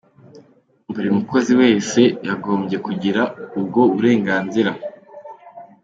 [0.93, 3.21] Buri mukozi wese yagombye kugira
[3.59, 4.71] ubwo burenganzira.